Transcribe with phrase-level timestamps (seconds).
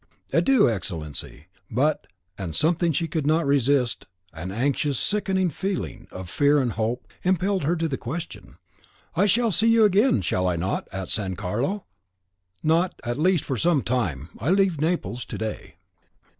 [0.33, 6.57] "Adieu, Excellency; but," and something she could not resist an anxious, sickening feeling of fear
[6.57, 8.57] and hope, impelled her to the question,
[9.15, 11.85] "I shall see you again, shall I not, at San Carlo?"
[12.63, 14.29] "Not, at least, for some time.
[14.39, 15.75] I leave Naples to day."